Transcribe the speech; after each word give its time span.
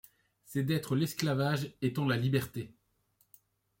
C'est 0.45 0.63
d'être 0.63 0.95
l'esclavage 0.95 1.75
étant 1.83 2.05
la 2.07 2.17
liberté. 2.17 2.73